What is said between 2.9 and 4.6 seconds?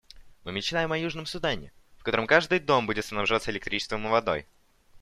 снабжаться электричеством и водой.